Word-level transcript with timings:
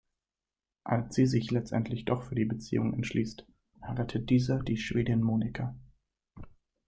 Als 0.83 1.13
sie 1.13 1.27
sich 1.27 1.51
letztendlich 1.51 2.05
doch 2.05 2.23
für 2.23 2.33
die 2.33 2.45
Beziehung 2.45 2.95
entschließt, 2.95 3.45
heiratet 3.83 4.31
dieser 4.31 4.57
die 4.57 4.77
Schwedin 4.77 5.21
Monika. 5.21 5.75